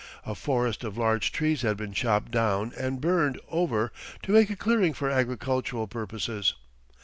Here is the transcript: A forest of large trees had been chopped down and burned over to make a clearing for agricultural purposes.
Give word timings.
A 0.25 0.33
forest 0.33 0.83
of 0.83 0.97
large 0.97 1.31
trees 1.31 1.61
had 1.61 1.77
been 1.77 1.93
chopped 1.93 2.31
down 2.31 2.73
and 2.75 2.99
burned 2.99 3.39
over 3.49 3.91
to 4.23 4.31
make 4.31 4.49
a 4.49 4.55
clearing 4.55 4.93
for 4.93 5.11
agricultural 5.11 5.85
purposes. 5.85 6.55